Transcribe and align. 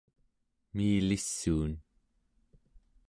miilissuun 0.75 1.71